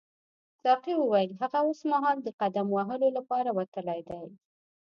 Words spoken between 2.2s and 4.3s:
د قدم وهلو لپاره وتلی دی.